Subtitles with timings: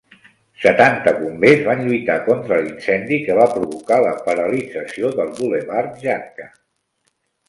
[0.61, 6.49] Setanta bombers van lluitar contra l'incendi que va provocar la paralització del bulevard Jacka.